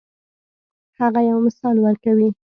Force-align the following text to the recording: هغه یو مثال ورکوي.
هغه 0.99 1.21
یو 1.29 1.37
مثال 1.45 1.75
ورکوي. 1.81 2.29